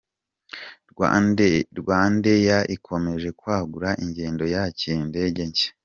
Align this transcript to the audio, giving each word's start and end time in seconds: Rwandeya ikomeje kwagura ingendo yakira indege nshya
Rwandeya 1.79 2.57
ikomeje 2.75 3.29
kwagura 3.39 3.89
ingendo 4.03 4.43
yakira 4.53 4.95
indege 5.05 5.41
nshya 5.49 5.69